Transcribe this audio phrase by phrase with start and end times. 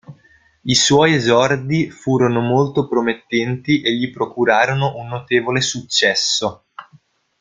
[0.63, 6.63] I suoi esordi furono molto promettenti e gli procurarono un notevole successo.